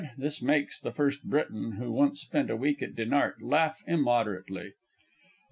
[This 0.17 0.41
makes 0.41 0.79
the 0.79 0.91
FIRST 0.91 1.25
BRITON 1.25 1.73
who 1.73 1.91
once 1.91 2.21
spent 2.21 2.49
a 2.49 2.55
week 2.55 2.81
at 2.81 2.95
Dinard 2.95 3.35
laugh 3.43 3.83
immoderately. 3.85 4.73